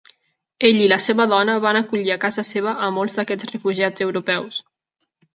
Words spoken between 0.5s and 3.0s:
Ell i la seva dona van acollir a casa seva a